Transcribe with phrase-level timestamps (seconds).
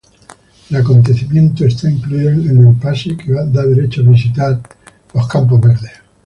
[0.71, 4.59] El acontecimiento está incluido en el pase que da derecho a visitar
[5.13, 5.79] Greenfield.